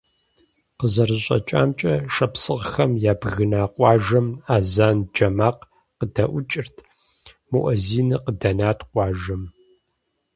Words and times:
КъызэрыщӀэкӀамкӀэ, 0.79 1.93
шапсыгъхэм 2.13 2.91
ябгына 3.11 3.61
къуажэм 3.73 4.27
азэн 4.55 4.97
джэ 5.13 5.29
макъ 5.37 5.63
къыдэӀукӀырт– 5.97 6.75
муӀэзиныр 7.51 8.21
къыдэнат 8.25 8.79
къуажэм. 8.91 9.43